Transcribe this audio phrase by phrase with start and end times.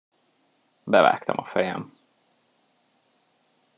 [0.83, 1.97] Bevágtam a fejem.